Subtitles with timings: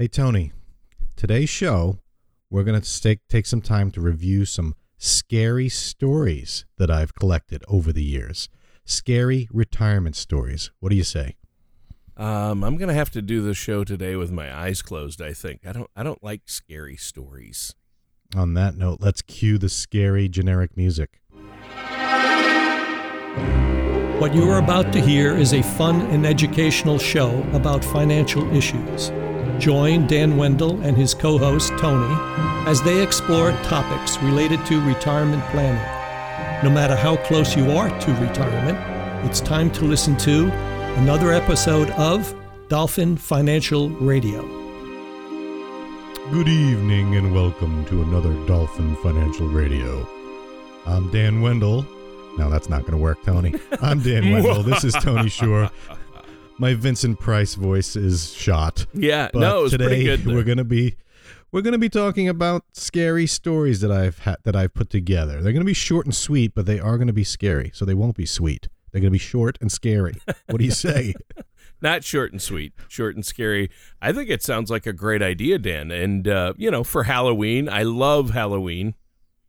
[0.00, 0.52] Hey, Tony,
[1.14, 1.98] today's show,
[2.48, 7.62] we're going to take, take some time to review some scary stories that I've collected
[7.68, 8.48] over the years.
[8.86, 10.70] Scary retirement stories.
[10.80, 11.36] What do you say?
[12.16, 15.20] Um, I'm gonna have to do the show today with my eyes closed.
[15.20, 15.90] I think I don't.
[15.94, 17.74] I don't like scary stories.
[18.34, 21.20] On that note, let's cue the scary generic music.
[24.18, 29.12] What you are about to hear is a fun and educational show about financial issues.
[29.60, 32.14] Join Dan Wendell and his co host Tony
[32.66, 36.64] as they explore topics related to retirement planning.
[36.64, 38.78] No matter how close you are to retirement,
[39.28, 40.50] it's time to listen to
[40.96, 42.34] another episode of
[42.68, 44.40] Dolphin Financial Radio.
[46.30, 50.08] Good evening and welcome to another Dolphin Financial Radio.
[50.86, 51.84] I'm Dan Wendell.
[52.38, 53.54] No, that's not going to work, Tony.
[53.82, 54.62] I'm Dan Wendell.
[54.62, 55.70] This is Tony Shore.
[56.60, 58.84] My Vincent Price voice is shot.
[58.92, 60.26] Yeah, But no, today pretty good.
[60.26, 60.96] we're going to be
[61.52, 65.40] we're to be talking about scary stories that I've had that I've put together.
[65.42, 67.70] They're going to be short and sweet, but they are going to be scary.
[67.72, 68.68] So they won't be sweet.
[68.92, 70.16] They're going to be short and scary.
[70.48, 71.14] What do you say?
[71.80, 73.70] Not short and sweet, short and scary.
[74.02, 75.90] I think it sounds like a great idea, Dan.
[75.90, 78.96] And uh, you know, for Halloween, I love Halloween.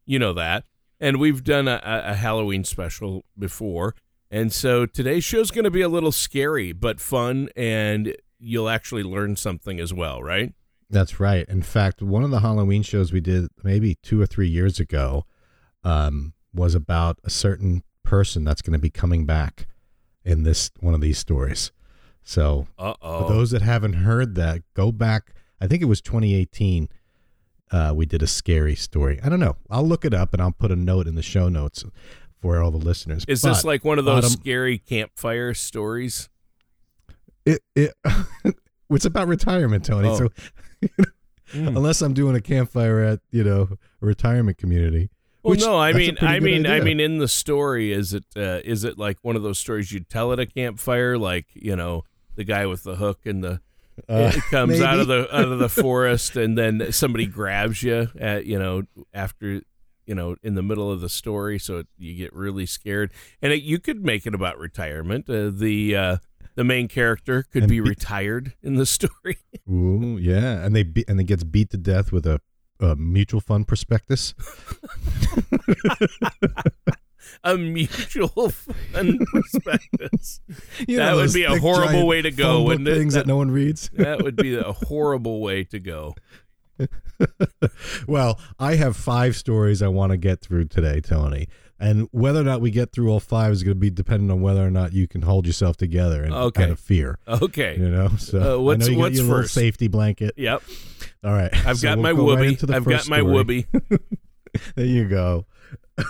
[0.05, 0.63] You know that,
[1.01, 3.95] and we've done a a Halloween special before.
[4.31, 9.03] And so today's show's going to be a little scary, but fun, and you'll actually
[9.03, 10.53] learn something as well, right?
[10.89, 11.45] That's right.
[11.49, 15.25] In fact, one of the Halloween shows we did maybe two or three years ago
[15.83, 19.67] um, was about a certain person that's going to be coming back
[20.23, 21.71] in this one of these stories.
[22.23, 25.33] So Uh for those that haven't heard that, go back.
[25.59, 26.87] I think it was 2018.
[27.71, 29.19] Uh, we did a scary story.
[29.23, 29.55] I don't know.
[29.69, 31.85] I'll look it up and I'll put a note in the show notes
[32.41, 33.23] for all the listeners.
[33.27, 36.29] Is this like one of those bottom- scary campfire stories?
[37.45, 37.61] it?
[37.75, 37.93] it
[38.89, 40.09] it's about retirement, Tony.
[40.09, 40.15] Oh.
[40.17, 40.29] So
[41.53, 41.67] Mm.
[41.75, 43.67] unless I'm doing a campfire at you know
[44.01, 45.09] a retirement community.
[45.43, 48.61] Well, which- no, I mean, I mean, I mean, in the story, is it uh,
[48.63, 52.05] is it like one of those stories you'd tell at a campfire, like you know,
[52.35, 53.59] the guy with the hook and the
[54.07, 58.07] Uh, it comes out of the out of the forest, and then somebody grabs you
[58.17, 58.83] at you know
[59.13, 59.61] after
[60.05, 63.11] you know in the middle of the story, so it, you get really scared.
[63.41, 65.29] And it, you could make it about retirement.
[65.29, 66.17] Uh, the uh,
[66.55, 69.37] the main character could be be- retired in the story.
[69.69, 72.39] Ooh, yeah, and they be- and it gets beat to death with a,
[72.79, 74.33] a mutual fund prospectus.
[77.43, 80.41] a mutual fund prospectus.
[80.87, 82.97] You That know, would be a horrible way to go, wouldn't it?
[82.97, 83.89] Things that That- no one reads.
[83.93, 86.15] That would be a horrible way to go.
[88.07, 91.47] well, I have five stories I want to get through today, Tony.
[91.79, 94.41] And whether or not we get through all five is going to be dependent on
[94.41, 96.63] whether or not you can hold yourself together and Okay.
[96.65, 97.17] out of fear.
[97.27, 97.75] Okay.
[97.77, 99.53] You know, so Uh, what's- I know you what's got your first?
[99.55, 100.35] safety blanket.
[100.37, 100.61] Yep.
[101.23, 102.55] All right, I've so got we'll my go whoopee.
[102.55, 103.33] the I've got my story.
[103.33, 103.65] whoopee.
[104.75, 105.45] There you go.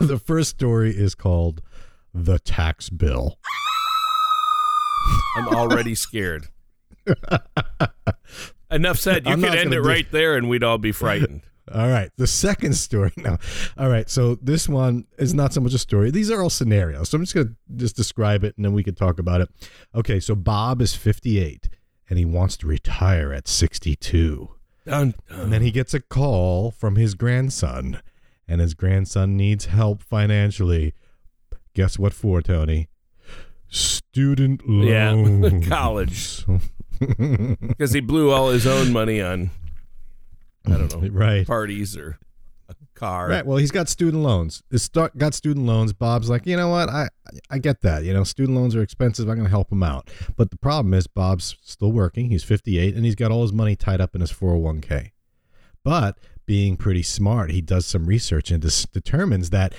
[0.01, 1.61] the first story is called
[2.13, 3.37] "The Tax Bill."
[5.37, 6.47] I'm already scared.
[8.71, 9.25] Enough said.
[9.27, 11.41] You I'm could end gonna it right there and we'd all be frightened.
[11.73, 13.37] All right, the second story now.
[13.77, 16.11] All right, so this one is not so much a story.
[16.11, 17.09] These are all scenarios.
[17.09, 19.49] So I'm just going to just describe it and then we could talk about it.
[19.95, 21.69] Okay, so Bob is 58
[22.09, 24.49] and he wants to retire at 62.
[24.85, 28.01] Dun, And then he gets a call from his grandson
[28.47, 30.93] and his grandson needs help financially.
[31.73, 32.89] Guess what for, Tony?
[33.69, 36.43] Student Yeah, college.
[37.01, 39.49] Because he blew all his own money on,
[40.65, 41.45] I don't know, right.
[41.45, 42.19] parties or
[42.69, 43.27] a car.
[43.27, 43.45] Right.
[43.45, 44.63] Well, he's got student loans.
[44.69, 45.93] He's got student loans.
[45.93, 46.89] Bob's like, you know what?
[46.89, 47.09] I
[47.49, 48.03] I get that.
[48.03, 49.27] You know, student loans are expensive.
[49.27, 50.09] I'm going to help him out.
[50.37, 52.29] But the problem is, Bob's still working.
[52.29, 55.11] He's 58, and he's got all his money tied up in his 401k.
[55.83, 59.73] But being pretty smart, he does some research and dis- determines that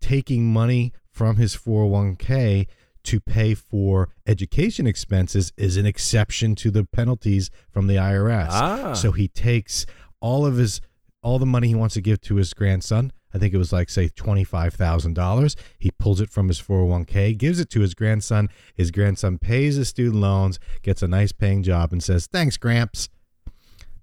[0.00, 2.66] taking money from his 401k
[3.06, 8.48] to pay for education expenses is an exception to the penalties from the IRS.
[8.50, 8.92] Ah.
[8.92, 9.86] So he takes
[10.20, 10.80] all of his
[11.22, 13.12] all the money he wants to give to his grandson.
[13.34, 15.56] I think it was like say $25,000.
[15.78, 18.48] He pulls it from his 401k, gives it to his grandson.
[18.74, 23.08] His grandson pays his student loans, gets a nice paying job and says, "Thanks, Gramps."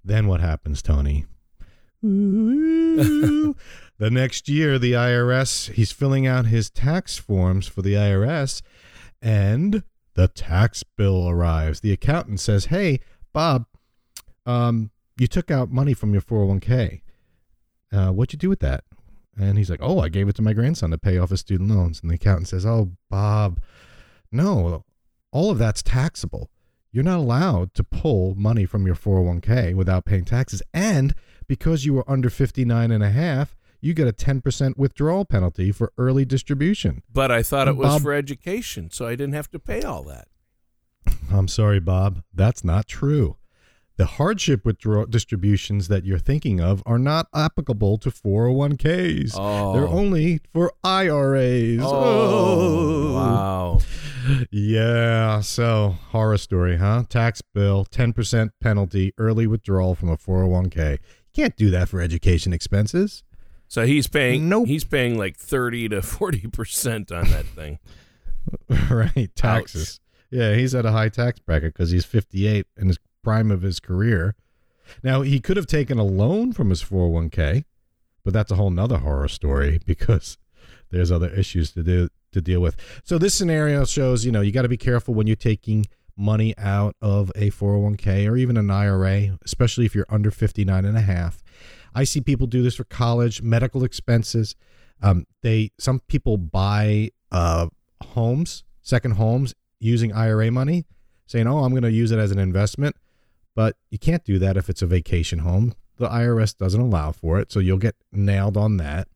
[0.04, 1.25] Then what happens, Tony?
[4.04, 8.62] The next year, the IRS, he's filling out his tax forms for the IRS,
[9.24, 9.81] and
[10.16, 11.80] the tax bill arrives.
[11.80, 13.00] The accountant says, Hey,
[13.31, 13.66] Bob,
[14.46, 17.02] um, you took out money from your 401k.
[17.92, 18.84] Uh, what'd you do with that?
[19.36, 21.72] And he's like, Oh, I gave it to my grandson to pay off his student
[21.72, 22.02] loans.
[22.02, 23.60] And the accountant says, Oh, Bob,
[24.31, 24.84] no,
[25.31, 26.52] all of that's taxable.
[26.92, 30.62] you're not allowed to pull money from your 401k without paying taxes.
[30.74, 31.16] And
[31.48, 35.91] because you were under 59 and a half, you get a 10% withdrawal penalty for
[35.97, 37.03] early distribution.
[37.12, 39.81] But I thought And it was Bob- for education, so I didn't have to pay
[39.83, 40.27] all that.
[41.31, 42.24] I'm sorry, Bob.
[42.33, 43.38] That's not true.
[43.97, 49.33] The hardship withdrawal distributions that you're thinking of are not applicable to 401ks.
[49.38, 49.74] Oh.
[49.74, 51.79] They're only for IRAs.
[51.83, 53.79] Oh, oh, wow.
[54.50, 57.03] Yeah, so horror story, huh?
[57.09, 60.91] Tax bill, 10% penalty, early withdrawal from a 401k.
[60.94, 60.97] You
[61.33, 63.24] can't do that for education expenses.
[63.74, 64.68] So he's paying Nope.
[64.68, 67.80] he's paying like 30 to 40% on that thing.
[68.92, 70.00] right, taxes.
[70.30, 73.80] Yeah, he's at a high tax bracket because he's 58 in his prime of his
[73.80, 74.36] career.
[75.02, 77.66] Now, he could have taken a loan from his 401k,
[78.24, 80.38] but that's a whole nother horror story because
[80.92, 82.75] there's other issues to do to deal with.
[83.04, 86.56] So this scenario shows, you know, you got to be careful when you're taking money
[86.60, 91.02] out of a 401k or even an IRA, especially if you're under 59 and a
[91.02, 91.43] half.
[91.95, 94.56] I see people do this for college, medical expenses.
[95.01, 97.68] Um, they some people buy uh,
[98.01, 100.86] homes, second homes using IRA money,
[101.25, 102.95] saying, "Oh, I'm going to use it as an investment."
[103.56, 105.75] But you can't do that if it's a vacation home.
[105.98, 109.07] The IRS doesn't allow for it, so you'll get nailed on that.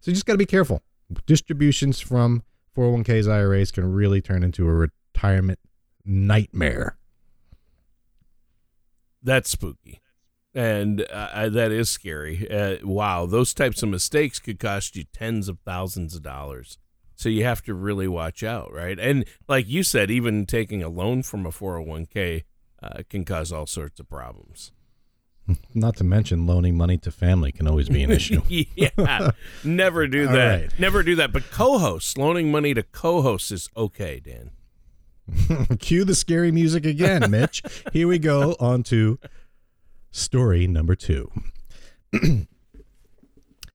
[0.00, 0.82] So you just got to be careful.
[1.26, 2.42] Distributions from
[2.76, 5.58] 401ks, IRAs can really turn into a retirement
[6.04, 6.98] nightmare.
[9.22, 10.00] That's spooky.
[10.58, 12.50] And uh, uh, that is scary.
[12.50, 16.78] Uh, wow, those types of mistakes could cost you tens of thousands of dollars.
[17.14, 18.98] So you have to really watch out, right?
[18.98, 22.42] And like you said, even taking a loan from a 401k
[22.82, 24.72] uh, can cause all sorts of problems.
[25.74, 28.42] Not to mention loaning money to family can always be an issue.
[28.48, 29.30] yeah,
[29.62, 30.60] never do that.
[30.60, 30.80] right.
[30.80, 31.32] Never do that.
[31.32, 34.50] But co-hosts, loaning money to co-hosts is okay, Dan.
[35.78, 37.62] Cue the scary music again, Mitch.
[37.92, 39.18] Here we go on to
[40.10, 41.30] story number two.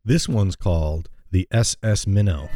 [0.05, 2.49] this one's called the SS Minnow.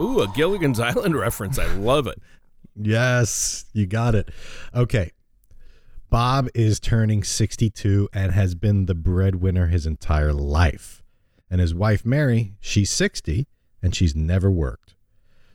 [0.00, 1.58] Ooh, a Gilligan's Island reference.
[1.58, 2.20] I love it.
[2.80, 4.30] Yes, you got it.
[4.74, 5.12] Okay.
[6.10, 11.02] Bob is turning 62 and has been the breadwinner his entire life.
[11.50, 13.46] And his wife, Mary, she's 60
[13.82, 14.94] and she's never worked.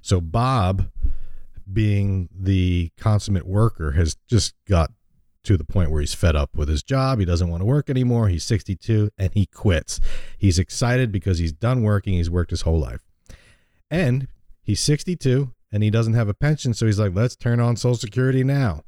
[0.02, 0.92] So Bob,
[1.72, 4.92] being the consummate worker, has just got
[5.44, 7.19] to the point where he's fed up with his job.
[7.19, 8.30] He doesn't want to work anymore.
[8.30, 10.00] He's 62 and he quits.
[10.38, 12.13] He's excited because he's done working.
[12.13, 13.01] He's worked his whole life.
[13.92, 14.28] And
[14.62, 16.74] he's 62 and he doesn't have a pension.
[16.74, 18.84] So he's like, let's turn on Social Security now.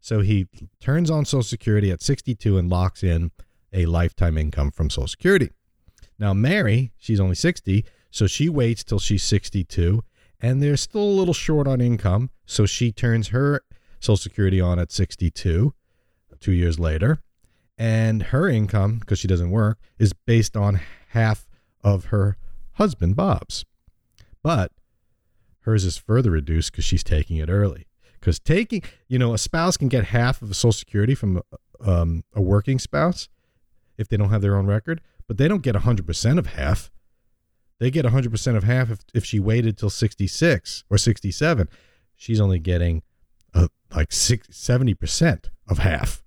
[0.00, 0.48] So he
[0.80, 3.30] turns on Social Security at 62 and locks in
[3.72, 5.50] a lifetime income from Social Security.
[6.18, 10.04] Now, Mary, she's only 60, so she waits till she's 62,
[10.40, 12.30] and they're still a little short on income.
[12.46, 13.62] So she turns her
[13.98, 15.74] Social Security on at 62,
[16.44, 17.18] two years later,
[17.78, 21.48] and her income, because she doesn't work, is based on half
[21.82, 22.36] of her
[22.72, 23.64] husband, Bob's.
[24.42, 24.70] But
[25.60, 27.86] hers is further reduced because she's taking it early.
[28.20, 31.40] Because taking, you know, a spouse can get half of Social Security from
[31.80, 33.28] um, a working spouse
[33.96, 36.90] if they don't have their own record, but they don't get 100% of half.
[37.80, 41.68] They get 100% of half if, if she waited till 66 or 67.
[42.16, 43.02] She's only getting
[43.54, 46.23] uh, like six, 70% of half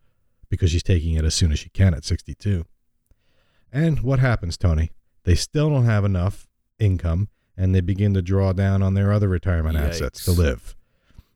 [0.49, 2.65] because she's taking it as soon as she can at 62.
[3.71, 4.91] And what happens, Tony?
[5.23, 6.47] They still don't have enough
[6.79, 10.75] income and they begin to draw down on their other retirement assets to live.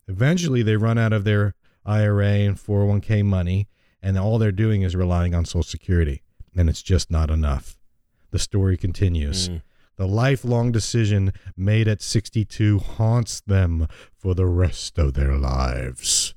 [0.08, 3.68] Eventually, they run out of their IRA and 401k money,
[4.04, 6.22] and all they're doing is relying on Social Security,
[6.56, 7.78] and it's just not enough.
[8.30, 9.50] The story continues.
[9.50, 9.62] Mm.
[9.98, 16.34] The lifelong decision made at 62 haunts them for the rest of their lives.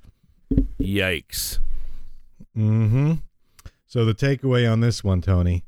[0.80, 1.58] Yikes.
[2.56, 3.14] Mm-hmm.
[3.86, 5.64] So the takeaway on this one, Tony,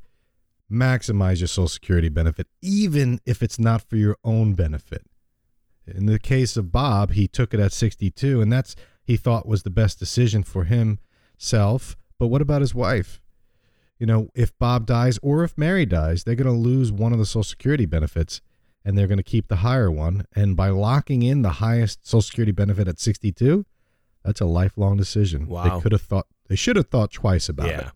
[0.71, 5.03] maximize your Social Security benefit, even if it's not for your own benefit.
[5.85, 9.63] In the case of Bob, he took it at 62, and that's he thought was
[9.63, 11.95] the best decision for himself.
[12.19, 13.21] But what about his wife?
[13.97, 17.19] You know, if Bob dies or if Mary dies, they're going to lose one of
[17.19, 18.41] the Social Security benefits
[18.83, 20.25] and they're going to keep the higher one.
[20.35, 23.65] And by locking in the highest Social Security benefit at 62,
[24.23, 25.47] that's a lifelong decision.
[25.47, 25.63] Wow.
[25.63, 27.79] They could have thought, they should have thought twice about yeah.
[27.79, 27.91] it.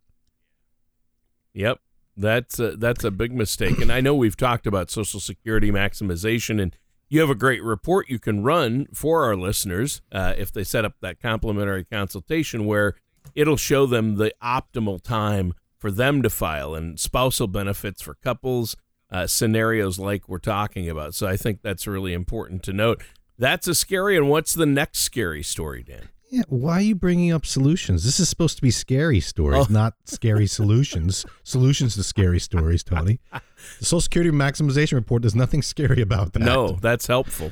[1.54, 1.80] Yep.
[2.18, 3.80] That's a, that's a big mistake.
[3.80, 6.76] And I know we've talked about Social Security maximization, and
[7.10, 10.86] you have a great report you can run for our listeners uh, if they set
[10.86, 12.96] up that complimentary consultation where
[13.36, 18.76] it'll show them the optimal time for them to file and spousal benefits for couples,
[19.10, 21.16] uh, scenarios like we're talking about.
[21.16, 23.02] So I think that's really important to note.
[23.38, 24.16] That's a scary.
[24.16, 26.10] And what's the next scary story, Dan?
[26.34, 28.06] Yeah, why are you bringing up solutions?
[28.06, 29.74] This is supposed to be scary stories, Oh.
[29.74, 31.26] not scary solutions.
[31.44, 33.20] solutions to scary stories, Tony.
[33.32, 36.40] The Social Security maximization report does nothing scary about that.
[36.42, 37.52] No, that's helpful.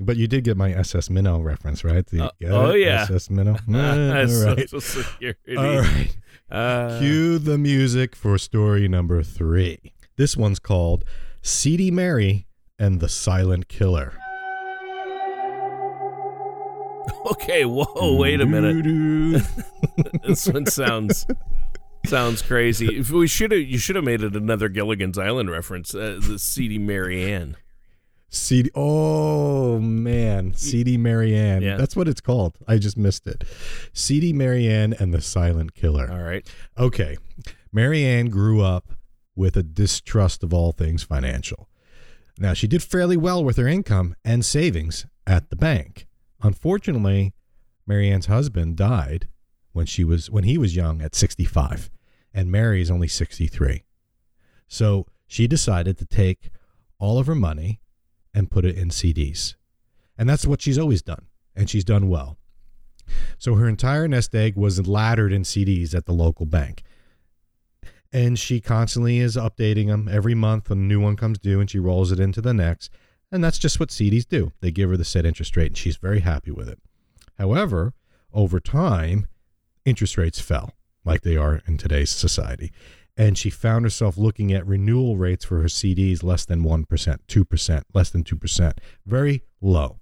[0.00, 2.04] But you did get my SS Minnow reference, right?
[2.04, 2.80] The- Uh, oh, it?
[2.80, 3.02] yeah.
[3.02, 3.54] SS Minnow.
[3.72, 4.68] Eh, all right.
[4.68, 5.56] Social Security.
[5.56, 6.16] All right.
[6.50, 9.92] Uh, Cue the music for story number three.
[10.16, 11.04] This one's called
[11.42, 14.14] Seedy Mary and the Silent Killer.
[17.32, 17.64] okay.
[17.64, 18.16] Whoa.
[18.16, 19.42] Wait a minute.
[20.24, 21.26] This one sounds
[22.06, 22.98] sounds crazy.
[22.98, 23.60] If we should have.
[23.60, 25.94] You should have made it another Gilligan's Island reference.
[25.94, 27.56] Uh, the seedy Marianne.
[28.28, 28.70] CD.
[28.74, 31.62] Oh man, CD Marianne.
[31.62, 31.76] Yeah.
[31.76, 32.56] That's what it's called.
[32.66, 33.44] I just missed it.
[33.92, 36.10] CD Marianne and the Silent Killer.
[36.10, 36.48] All right.
[36.78, 37.16] Okay,
[37.72, 38.92] Marianne grew up
[39.36, 41.68] with a distrust of all things financial.
[42.38, 46.06] Now she did fairly well with her income and savings at the bank.
[46.44, 47.32] Unfortunately,
[47.86, 49.28] Marianne's husband died
[49.72, 51.90] when she was when he was young at 65,
[52.34, 53.82] and Mary is only 63.
[54.68, 56.50] So she decided to take
[56.98, 57.80] all of her money
[58.34, 59.54] and put it in CDs.
[60.18, 61.26] And that's what she's always done.
[61.56, 62.36] And she's done well.
[63.38, 66.82] So her entire nest egg was laddered in CDs at the local bank.
[68.12, 70.08] And she constantly is updating them.
[70.10, 72.90] Every month, a new one comes due and she rolls it into the next.
[73.32, 74.52] And that's just what CDs do.
[74.60, 76.78] They give her the set interest rate and she's very happy with it.
[77.38, 77.94] However,
[78.32, 79.26] over time,
[79.84, 80.72] interest rates fell
[81.04, 82.72] like they are in today's society.
[83.16, 87.82] And she found herself looking at renewal rates for her CDs less than 1%, 2%,
[87.92, 88.72] less than 2%,
[89.06, 90.00] very low.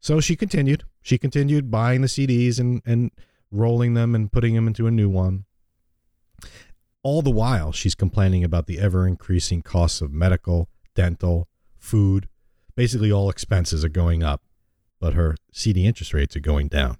[0.00, 0.84] So she continued.
[1.00, 3.12] She continued buying the CDs and, and
[3.50, 5.44] rolling them and putting them into a new one.
[7.02, 11.48] All the while, she's complaining about the ever increasing costs of medical, dental,
[11.82, 12.28] food.
[12.74, 14.42] Basically, all expenses are going up,
[15.00, 16.96] but her CD interest rates are going down.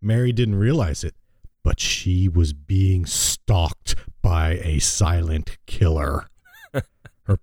[0.00, 1.14] Mary didn't realize it,
[1.64, 6.26] but she was being stalked by a silent killer.
[7.24, 7.38] her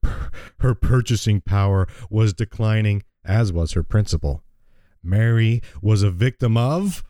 [0.60, 4.44] her purchasing power was declining, as was her principal.
[5.04, 7.04] Mary was a victim of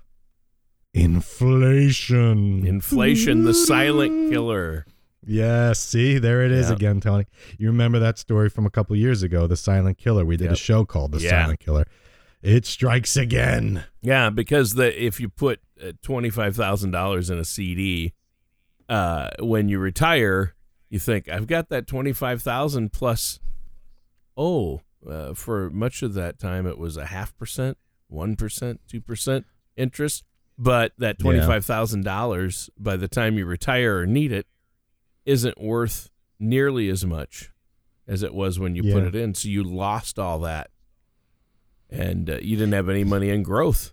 [0.94, 2.66] inflation.
[2.66, 4.86] Inflation, the silent killer.
[5.26, 6.76] Yes, see, there it is Yeah.
[6.76, 7.26] again, Tony.
[7.58, 10.24] You remember that story from a couple years ago, The Silent Killer.
[10.26, 11.30] We did a show called The Yeah.
[11.44, 11.86] Silent Killer.
[12.42, 13.84] It strikes again.
[14.02, 18.14] Yeah, because the if you put uh, twenty five thousand dollars in a CD,
[18.88, 20.54] uh, when you retire,
[20.90, 23.40] you think I've got that twenty five thousand plus.
[24.38, 29.02] Oh, uh, for much of that time, it was a half percent, one percent, two
[29.02, 29.46] percent
[29.76, 30.24] interest.
[30.60, 34.46] But that twenty five thousand dollars, by the time you retire or need it,
[35.28, 37.52] isn't worth nearly as much
[38.08, 39.36] as it was when you put it in.
[39.36, 40.72] So you lost all that,
[41.90, 43.92] and uh, you didn't have any money in growth.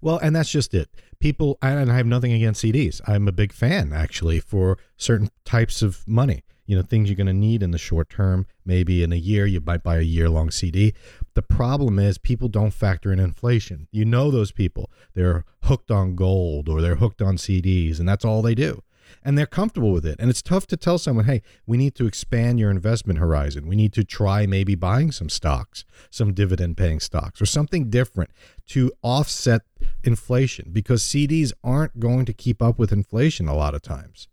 [0.00, 0.90] Well, and that's just it.
[1.20, 3.00] People, and I have nothing against CDs.
[3.06, 6.42] I'm a big fan, actually, for certain types of money.
[6.66, 8.46] You know, things you're going to need in the short term.
[8.64, 10.94] Maybe in a year, you might buy a year long CD.
[11.34, 13.86] The problem is people don't factor in inflation.
[13.92, 18.24] You know, those people, they're hooked on gold or they're hooked on CDs, and that's
[18.24, 18.82] all they do.
[19.24, 20.16] And they're comfortable with it.
[20.18, 23.66] And it's tough to tell someone, hey, we need to expand your investment horizon.
[23.66, 28.30] We need to try maybe buying some stocks, some dividend paying stocks, or something different
[28.68, 29.62] to offset
[30.04, 34.28] inflation because CDs aren't going to keep up with inflation a lot of times.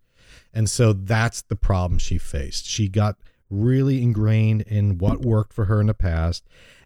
[0.53, 2.65] And so that's the problem she faced.
[2.65, 3.17] She got
[3.49, 6.45] really ingrained in what worked for her in the past.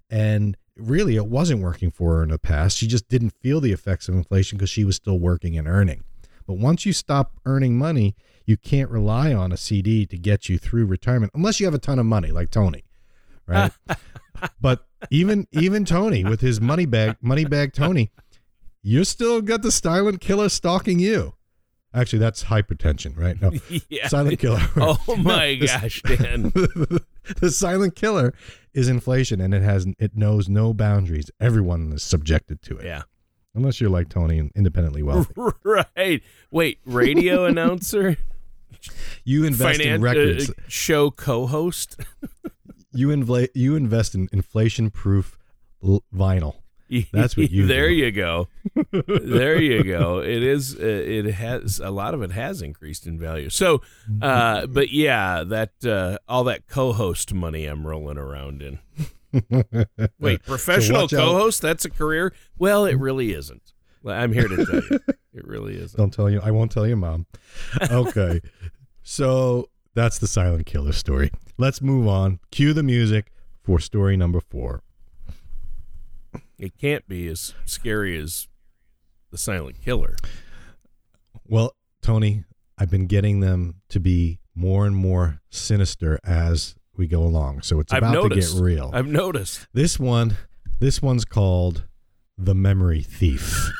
[0.09, 2.77] And really, it wasn't working for her in the past.
[2.77, 6.03] She just didn't feel the effects of inflation because she was still working and earning.
[6.45, 10.57] But once you stop earning money, you can't rely on a CD to get you
[10.57, 12.83] through retirement unless you have a ton of money, like Tony,
[13.47, 13.71] right?
[14.61, 18.11] but even even Tony with his money bag, money bag Tony,
[18.81, 21.35] you still got the silent killer stalking you.
[21.95, 23.39] Actually, that's hypertension, right?
[23.39, 23.51] No,
[23.89, 24.07] yeah.
[24.07, 24.59] silent killer.
[24.77, 26.51] Oh my This- gosh, Dan.
[27.39, 28.33] the silent killer
[28.73, 31.29] is inflation, and it has it knows no boundaries.
[31.39, 33.03] Everyone is subjected to it, Yeah.
[33.55, 35.33] Unless you're like Tony and independently wealthy.
[35.63, 36.21] Right.
[36.51, 38.17] Wait, radio announcer,
[39.23, 40.49] You invest finan- in records.
[40.49, 41.99] uh, show co-host.
[42.93, 45.37] you invla- You invest in inflation-proof
[45.83, 46.55] l- vinyl.
[47.11, 47.95] That's what you There do.
[47.95, 48.49] you go.
[48.91, 50.19] there you go.
[50.19, 50.75] It is.
[50.75, 53.49] Uh, it has a lot of it has increased in value.
[53.49, 53.81] So,
[54.21, 58.77] uh, but yeah, that uh, all that co-host money I'm rolling around in.
[60.19, 61.09] Wait, professional out.
[61.09, 61.61] co-host?
[61.61, 62.33] That's a career?
[62.57, 63.73] Well, it really isn't.
[64.05, 64.99] I'm here to tell you,
[65.33, 65.97] it really isn't.
[65.97, 66.41] Don't tell you.
[66.43, 67.25] I won't tell you, mom.
[67.89, 68.41] Okay.
[69.01, 71.31] so that's the silent killer story.
[71.57, 72.39] Let's move on.
[72.51, 73.31] Cue the music
[73.63, 74.81] for story number four.
[76.59, 78.47] it can't be as scary as
[79.31, 80.15] the Silent Killer.
[81.47, 82.43] Well, Tony,
[82.77, 87.61] I've been getting them to be more and more sinister as we go along.
[87.61, 88.91] So it's about to get real.
[88.93, 89.67] I've noticed.
[89.73, 90.37] This one,
[90.79, 91.85] this one's called
[92.37, 93.71] The Memory Thief.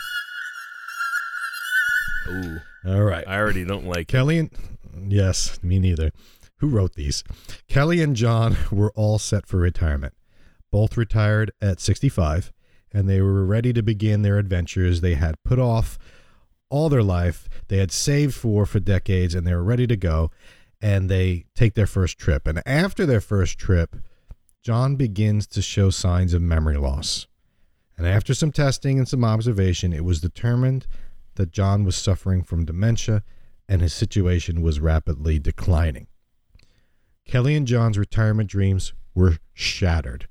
[2.29, 3.27] Ooh, All right.
[3.27, 4.08] I already don't like.
[4.08, 4.50] Kelly and
[5.08, 6.12] yes, me neither.
[6.58, 7.24] Who wrote these?
[7.67, 10.13] Kelly and John were all set for retirement.
[10.72, 12.51] Both retired at 65
[12.93, 15.98] and they were ready to begin their adventures they had put off
[16.70, 17.50] all their life.
[17.67, 20.32] They had saved for for decades and they were ready to go
[20.83, 22.45] and they take their first trip.
[22.45, 23.95] And after their first trip,
[24.61, 27.25] John begins to show signs of memory loss.
[27.97, 30.85] And after some testing and some observation, it was determined
[31.35, 33.23] that John was suffering from dementia
[33.67, 36.07] and his situation was rapidly declining.
[37.25, 40.27] Kelly and John's retirement dreams were shattered.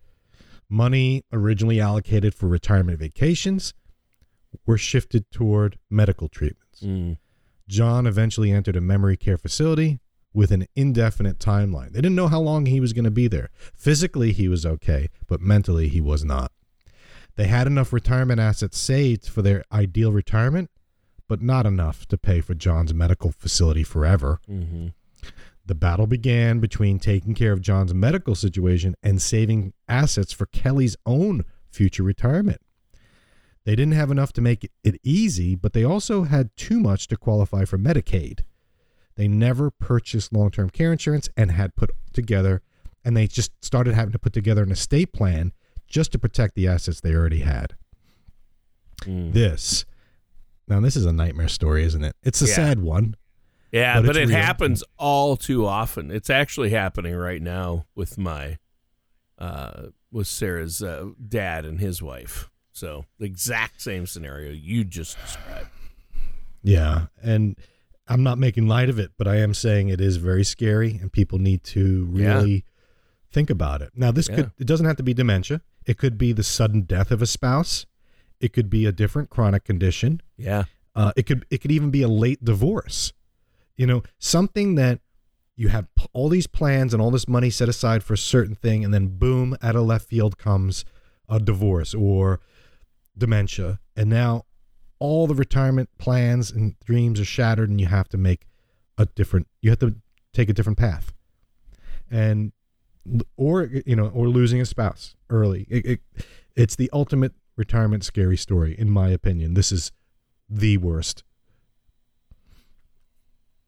[0.69, 3.73] Money originally allocated for retirement vacations
[4.67, 6.83] were shifted toward medical treatments.
[6.83, 7.17] Mm.
[7.69, 9.99] John eventually entered a memory care facility
[10.35, 11.93] with an indefinite timeline.
[11.93, 13.51] They didn't know how long he was going to be there.
[13.75, 16.53] Physically, he was okay, but mentally, he was not.
[17.37, 20.71] They had enough retirement assets saved for their ideal retirement,
[21.29, 24.41] but not enough to pay for John's medical facility forever.
[24.47, 24.89] hmm
[25.67, 30.97] The battle began between taking care of John's medical situation and saving assets for Kelly's
[31.07, 32.61] own future retirement.
[33.65, 37.17] They didn't have enough to make it easy, but they also had too much to
[37.17, 38.41] qualify for Medicaid.
[39.17, 42.63] They never purchased long term care insurance and had put together,
[43.05, 45.53] and they just started having to put together an estate plan
[45.87, 47.75] just to protect the assets they already had.
[49.03, 49.33] Mm.
[49.33, 49.85] This,
[50.69, 52.17] now, this is a nightmare story, isn't it?
[52.23, 52.55] It's a Yeah.
[52.55, 53.17] sad one.
[53.73, 54.37] Yeah, But but, it real.
[54.37, 56.11] happens all too often.
[56.11, 58.59] It's actually happening right now with my,
[59.39, 62.51] uh, with Sarah's uh, dad and his wife.
[62.73, 65.69] So the exact same scenario you just described.
[66.63, 67.59] Yeah, and
[68.13, 71.13] I'm not making light of it, but I am saying it is very scary, and
[71.13, 72.35] people need to Yeah.
[72.39, 72.65] really
[73.31, 73.91] think about it.
[73.95, 74.37] Now, this Yeah.
[74.37, 75.63] could it doesn't have to be dementia.
[75.87, 77.87] It could be the sudden death of a spouse.
[78.41, 80.21] It could be a different chronic condition.
[80.37, 80.65] Yeah.
[80.95, 83.13] Uh, it could it could even be a late divorce.
[83.77, 85.01] You know, something that
[85.57, 88.85] you have all these plans and all this money set aside for a certain thing,
[88.85, 90.85] and then boom, out of left field comes
[91.29, 92.41] a divorce or
[93.17, 94.45] dementia, and now
[95.03, 98.47] all the retirement plans and dreams are shattered, and you have to make
[98.97, 99.49] a different.
[99.61, 99.97] You have to
[100.33, 101.13] take a different path,
[102.09, 102.53] and
[103.37, 105.67] or you know, or losing a spouse early.
[105.69, 106.01] It, it,
[106.55, 109.55] it's the ultimate retirement scary story, in my opinion.
[109.55, 109.91] This is
[110.49, 111.25] the worst.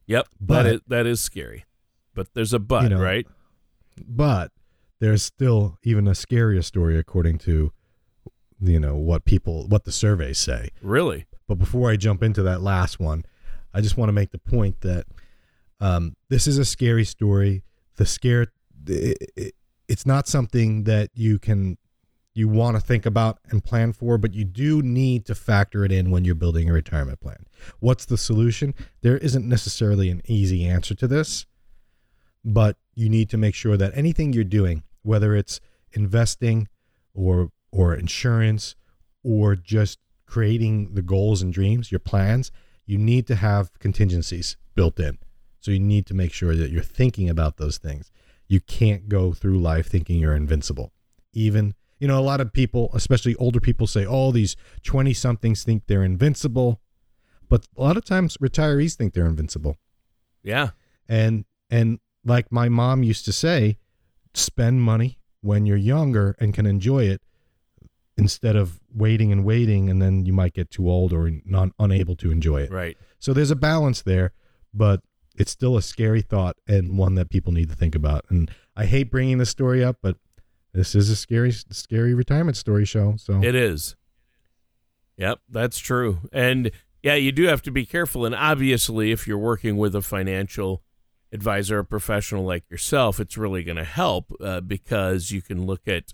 [0.07, 0.29] Yep.
[0.41, 1.65] But- that is that is scary.
[2.15, 3.27] But there's a but, You know, right?
[4.07, 4.53] but
[5.01, 7.73] there's still even a scarier story according to
[8.65, 10.71] you know what people what the surveys say.
[10.83, 11.27] Really?
[11.47, 13.23] but before i jump into that last one
[13.75, 15.05] i just want to make the point that
[15.81, 17.63] um, this is a scary story.
[17.97, 18.47] The scare
[18.87, 19.55] it, it,
[19.89, 21.77] it's not something that you can
[22.35, 25.93] you want to think about and plan for but you do need to factor it
[25.93, 27.47] in when you're building a retirement plan.
[27.81, 28.75] What's the solution?
[29.03, 31.47] There isn't necessarily an easy answer to this
[32.45, 35.61] but you need to make sure that anything you're doing whether it's
[35.93, 36.69] investing
[37.15, 38.75] or or insurance
[39.23, 42.51] or just creating the goals and dreams your plans
[42.87, 45.19] you need to have contingencies built in.
[45.61, 48.13] So you need to make sure that you're thinking about those things.
[48.47, 50.93] You can't go through life thinking you're invincible.
[51.33, 55.65] Even you know a lot of people especially older people say oh these 20 somethings
[55.65, 56.81] think they're invincible.
[57.49, 59.79] But a lot of times retirees think they're invincible.
[60.43, 60.71] Yeah.
[61.09, 63.79] and and like my mom used to say
[64.35, 67.23] spend money when you're younger and can enjoy it
[68.17, 72.15] instead of waiting and waiting and then you might get too old or not unable
[72.17, 72.97] to enjoy it Right.
[73.19, 74.33] so there's a balance there
[74.73, 75.01] but
[75.37, 78.85] it's still a scary thought and one that people need to think about and i
[78.87, 80.17] hate bringing this story up but
[80.73, 83.95] this is a scary scary retirement story show so It is.
[85.17, 86.19] Yep, that's true.
[86.33, 86.73] And
[87.03, 88.27] yeah, you do have to be careful.
[88.27, 90.83] And obviously, if you're working with a financial
[91.31, 95.87] advisor, a professional like yourself, it's really going to help uh, because you can look
[95.87, 96.13] at,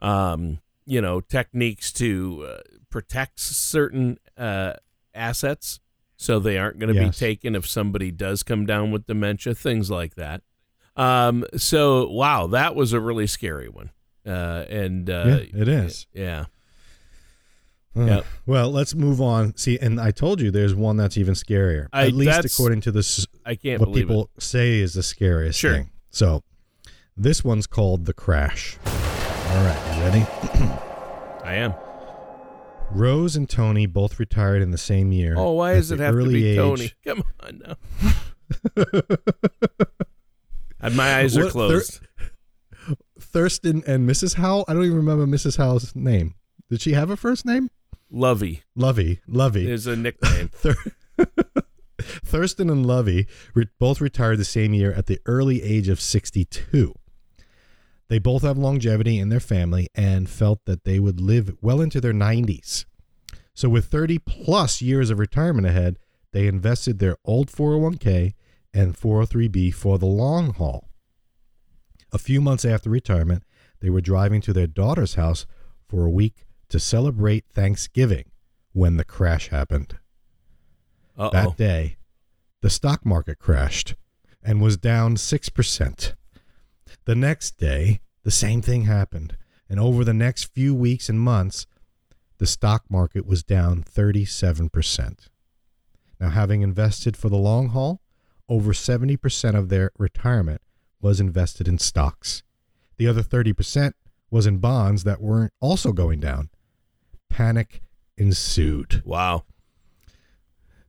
[0.00, 4.72] um, you know, techniques to uh, protect certain uh,
[5.14, 5.80] assets
[6.16, 7.14] so they aren't going to Yes.
[7.20, 10.42] be taken if somebody does come down with dementia, things like that.
[10.96, 13.90] Um, so, wow, that was a really scary one.
[14.26, 16.46] Uh, and uh, yeah, it is yeah.
[17.94, 18.26] Yep.
[18.46, 22.06] well let's move on see and i told you there's one that's even scarier I-
[22.06, 25.72] at least according to this I can't what people say is the scariest Sure.
[25.74, 25.90] thing.
[26.10, 26.42] So,
[27.16, 28.76] this one's called the crash.
[29.50, 30.26] All right, you ready?
[31.44, 31.74] I am.
[32.90, 35.34] Rose and Tony both retired in the same year.
[35.36, 36.92] Oh, why does it have to be age- Tony?
[37.06, 37.76] Come on now.
[40.94, 42.00] My eyes are What- closed.
[43.20, 44.34] Thurston and Mrs.
[44.34, 44.64] Howell.
[44.68, 45.56] I don't even remember Mrs.
[45.58, 46.34] Howell's name.
[46.70, 47.70] Did she have a first name?
[48.10, 49.20] Lovey Lovey.
[49.26, 49.70] Lovey.
[49.70, 50.48] is a nickname.
[50.52, 50.76] Thur-
[52.00, 56.94] Thurston and Lovey re- both retired the same year at the early age of 62.
[58.08, 62.00] They both have longevity in their family and felt that they would live well into
[62.00, 62.84] their 90s.
[63.54, 65.98] So, with 30 plus years of retirement ahead,
[66.32, 68.34] they invested their old 401k
[68.72, 70.88] and 403b for the long haul.
[72.12, 73.42] A few months after retirement,
[73.80, 75.46] they were driving to their daughter's house
[75.88, 78.30] for a week to celebrate Thanksgiving
[78.72, 79.98] when the crash happened.
[81.16, 81.96] Uh That day,
[82.62, 83.94] the stock market crashed
[84.42, 86.14] and was down 6%.
[87.04, 89.36] The next day, the same thing happened.
[89.68, 91.66] And over the next few weeks and months,
[92.38, 95.28] the stock market was down 37%.
[96.20, 98.00] Now, having invested for the long haul,
[98.48, 100.62] over 70% of their retirement
[101.00, 102.42] was invested in stocks.
[102.96, 103.92] The other 30%
[104.30, 106.50] was in bonds that weren't also going down.
[107.28, 107.82] Panic
[108.16, 109.02] ensued.
[109.04, 109.44] Wow.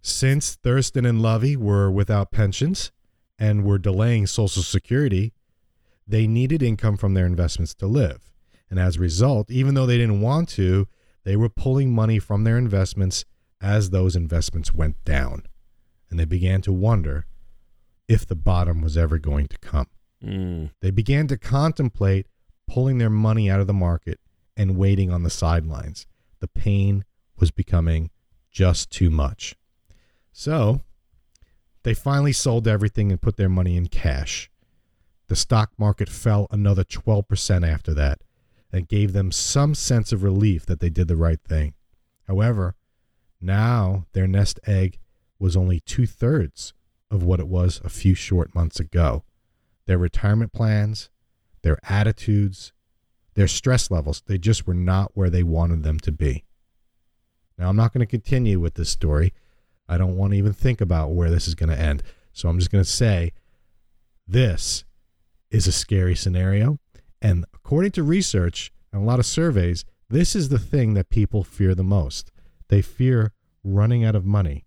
[0.02, 2.92] Since Thurston and Lovey were without pensions
[3.38, 5.34] and were delaying Social Security,
[6.10, 8.32] they needed income from their investments to live.
[8.70, 10.88] And as a result, even though they didn't want to,
[11.24, 13.26] they were pulling money from their investments
[13.62, 15.44] as those investments went down.
[16.10, 17.28] And they began to wonder
[18.08, 19.88] if the bottom was ever going to come.
[20.24, 20.72] Mm.
[20.82, 22.28] They began to contemplate
[22.68, 24.20] pulling their money out of the market
[24.58, 26.08] and waiting on the sidelines.
[26.40, 27.06] The pain
[27.38, 28.10] was becoming
[28.52, 29.56] just too much.
[30.32, 30.82] So
[31.84, 34.50] they finally sold everything and put their money in cash.
[35.30, 38.22] The stock market fell another 12% after that
[38.74, 41.76] and gave them some sense of relief that they did the right thing.
[42.28, 42.76] However,
[43.40, 44.98] now their nest egg
[45.38, 46.74] was only two thirds
[47.12, 49.24] of what it was a few short months ago
[49.86, 51.10] their retirement plans,
[51.64, 52.74] their attitudes,
[53.34, 56.46] their stress levels, they just were not where they wanted them to be.
[57.58, 59.34] Now, I'm not going to continue with this story.
[59.88, 62.04] I don't want to even think about where this is going to end.
[62.34, 63.34] So I'm just going to say
[64.28, 64.84] this
[65.52, 66.78] is a scary scenario.
[67.22, 71.44] And according to research and a lot of surveys, this is the thing that people
[71.44, 72.32] fear the most.
[72.70, 73.34] They fear
[73.64, 74.66] running out of money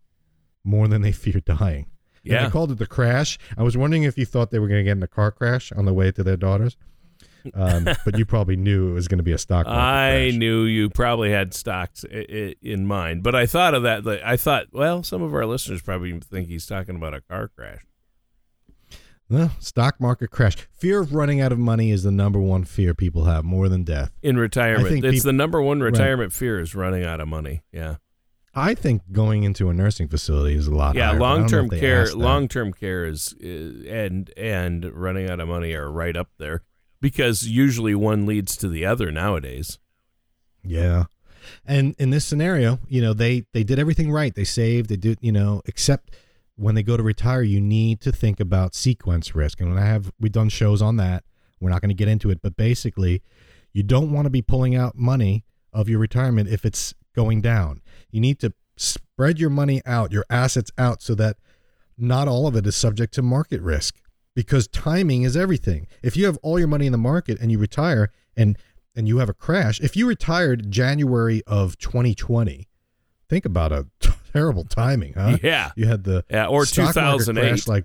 [0.65, 1.87] more than they fear dying.
[2.25, 2.51] And I Yeah.
[2.51, 3.39] called it the crash.
[3.57, 5.73] I was wondering if you thought they were going to get in a car crash
[5.73, 6.77] on the way to their daughters.
[7.55, 10.39] Um, but you probably knew it was going to be a stock market I crash.
[10.39, 14.05] knew you probably had stocks i- i- in mind, but I thought of that.
[14.07, 17.49] like, I thought, well, some of our listeners probably think he's talking about a car
[17.49, 17.81] crash.
[19.33, 20.57] No, stock market crash.
[20.73, 23.83] Fear of running out of money is the number one fear people have more than
[23.83, 24.13] death.
[24.23, 25.93] In retirement, it's peop- the number one Right.
[25.93, 27.63] retirement fear is running out of money.
[27.73, 27.97] Yeah,
[28.55, 30.95] I think going into a nursing facility is a lot.
[30.97, 31.09] yeah.
[31.09, 34.85] higher, but I don't know Long term care, long term care is, is and and
[34.93, 36.63] running out of money are right up there
[37.01, 39.79] because usually one leads to the other nowadays.
[40.63, 41.05] Yeah.
[41.67, 44.35] And in this scenario, you know, they they did everything right.
[44.35, 46.15] They saved, they did, you know, except
[46.63, 49.61] when they go to retire, you need to think about sequence risk.
[49.61, 51.25] And when I have we've done shows on that.
[51.61, 53.23] We're not going to get into it, but basically,
[53.73, 57.83] you don't want to be pulling out money of your retirement if it's going down.
[58.11, 61.37] You need to spread your money out, your assets out so that
[61.97, 64.01] not all of it is subject to market risk
[64.35, 65.87] because timing is everything.
[66.03, 68.59] If you have all your money in the market and you retire and
[68.95, 72.69] and you have a crash, if you retired January of 2020,
[73.29, 73.87] think about a
[74.33, 75.39] terrible timing, huh?
[75.43, 77.85] Yeah, You had the yeah, or two market crash like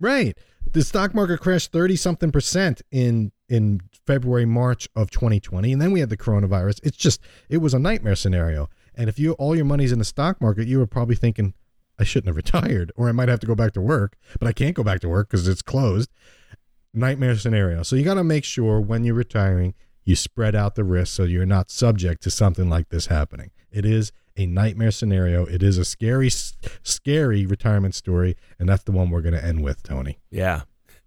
[0.00, 0.36] right.
[0.70, 5.92] The stock market crashed 30 something percent in in February March of 2020 and then
[5.92, 6.80] we had the coronavirus.
[6.82, 8.68] It's just it was a nightmare scenario.
[8.94, 11.54] And if you all your money's in the stock market, you were probably thinking
[11.98, 14.52] I shouldn't have retired or I might have to go back to work, but I
[14.52, 16.10] can't go back to work cuz it's closed.
[16.94, 17.82] Nightmare scenario.
[17.82, 21.24] So you got to make sure when you're retiring you spread out the risk so
[21.24, 23.50] you're not subject to something like this happening.
[23.70, 25.44] It is a nightmare scenario.
[25.44, 29.62] It is a scary, scary retirement story, and that's the one we're going to end
[29.62, 30.18] with, Tony.
[30.30, 30.62] Yeah.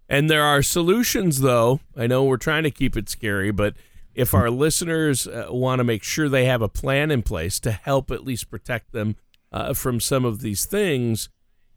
[0.08, 1.80] And there are solutions, though.
[1.96, 3.74] I know we're trying to keep it scary, but
[4.14, 7.72] if our listeners uh, want to make sure they have a plan in place to
[7.72, 9.16] help at least protect them
[9.50, 11.30] uh, from some of these things,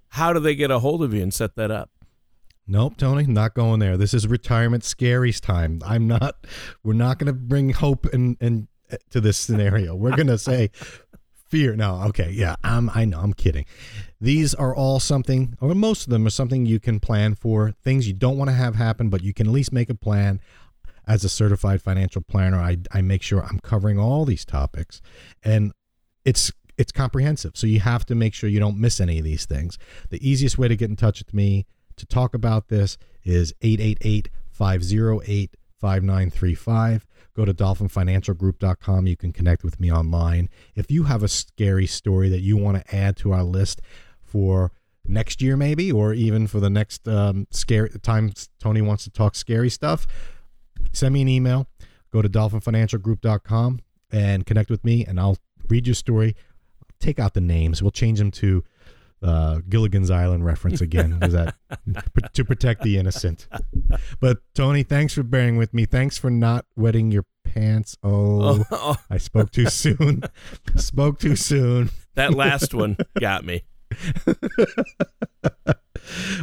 [0.10, 1.92] how do they get a hold of you and set that up?
[2.68, 3.96] Nope, Tony, not going there.
[3.96, 5.82] This is retirement scaries time.
[5.86, 6.46] I'm not.
[6.84, 8.68] We're not going to bring hope and and
[9.10, 9.96] to this scenario.
[9.96, 10.72] We're going to say
[11.48, 11.76] fear.
[11.76, 12.56] No, okay, yeah.
[12.64, 12.90] I'm.
[12.94, 13.20] I know.
[13.20, 13.66] I'm kidding.
[14.20, 17.72] These are all something, or most of them are something you can plan for.
[17.84, 20.40] Things you don't want to have happen, but you can at least make a plan.
[21.08, 25.02] as a certified financial planner, I, I make sure I'm covering all these topics.
[25.44, 25.72] And
[26.24, 27.54] it's it's comprehensive.
[27.56, 29.78] So you have to make sure you don't miss any of these things.
[30.10, 34.30] The easiest way to get in touch with me to talk about this is 888
[34.52, 37.06] 508 5935.
[37.36, 39.06] Go to dolphinfinancialgroup.com.
[39.06, 40.50] You can connect with me online.
[40.74, 43.82] If you have a scary story that you want to add to our list
[44.24, 44.72] for
[45.08, 49.36] next year, maybe, or even for the next um, scary time Tony wants to talk
[49.36, 50.08] scary stuff,
[50.92, 51.68] send me an email.
[52.12, 53.80] Go to dolphinfinancialgroup.com
[54.12, 55.38] and connect with me, and I'll
[55.70, 56.36] read your story.
[57.00, 57.84] Take out the names.
[57.84, 58.64] We'll change them to
[59.22, 61.56] uh, Gilligan's Island reference again, is that
[62.34, 63.48] to protect the innocent.
[64.20, 65.86] But Tony, thanks for bearing with me.
[65.86, 67.98] Thanks for not wetting your pants.
[68.04, 68.96] Oh, oh.
[69.10, 70.24] I spoke too soon.
[70.76, 71.90] spoke too soon.
[72.16, 73.64] That last one got me.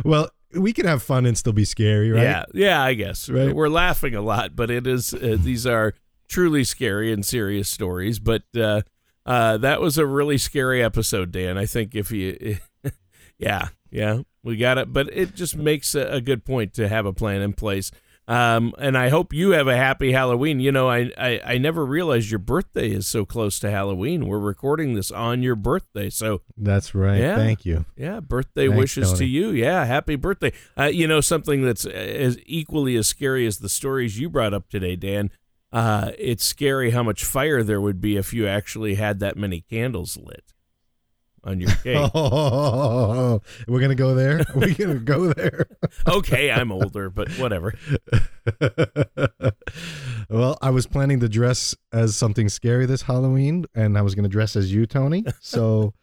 [0.04, 2.22] well, we can have fun and still be scary, right?
[2.22, 3.28] Yeah, yeah, I guess.
[3.28, 3.54] Right?
[3.54, 5.94] We're laughing a lot, but it is uh, these are
[6.28, 8.18] truly scary and serious stories.
[8.18, 8.82] But uh,
[9.24, 11.56] uh, that was a really scary episode, Dan.
[11.56, 12.58] I think if you,
[13.38, 14.92] yeah, yeah, we got it.
[14.92, 17.90] But it just makes a, a good point to have a plan in place.
[18.28, 20.61] Um, and I hope you have a happy Halloween.
[20.61, 24.26] You know, I, I, I never realized your birthday is so close to Halloween.
[24.26, 27.18] We're recording this on your birthday, so that's right.
[27.18, 27.85] Yeah, Thank you.
[27.96, 29.18] Yeah, birthday Thanks, wishes Tony.
[29.18, 29.50] to you.
[29.50, 30.52] Yeah, happy birthday.
[30.78, 34.68] Uh, you know, something that's as equally as scary as the stories you brought up
[34.68, 35.30] today, Dan.
[35.72, 39.62] Uh, it's scary how much fire there would be if you actually had that many
[39.62, 40.52] candles lit
[41.44, 42.11] on your cake.
[42.14, 44.42] Oh, we're gonna go there.
[44.54, 45.66] We're we gonna go there?
[46.06, 47.74] okay, I'm older, but whatever.
[50.28, 54.28] well, I was planning to dress as something scary this Halloween, and I was gonna
[54.28, 55.24] dress as you, Tony.
[55.40, 55.94] So.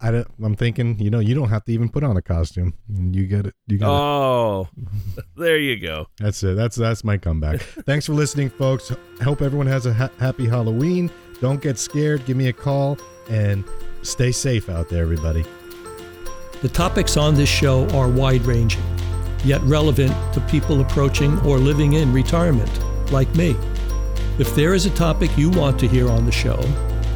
[0.00, 2.74] I don't, I'm thinking, you know, you don't have to even put on a costume.
[2.88, 3.54] You get it.
[3.66, 4.68] You got Oh,
[5.36, 6.06] there you go.
[6.18, 6.56] That's it.
[6.56, 7.60] That's that's my comeback.
[7.60, 8.92] Thanks for listening, folks.
[9.22, 11.10] Hope everyone has a ha- happy Halloween.
[11.40, 12.24] Don't get scared.
[12.26, 13.64] Give me a call and
[14.02, 15.44] Stay safe out there, everybody.
[16.62, 18.82] The topics on this show are wide ranging,
[19.44, 22.70] yet relevant to people approaching or living in retirement,
[23.12, 23.56] like me.
[24.38, 26.58] If there is a topic you want to hear on the show,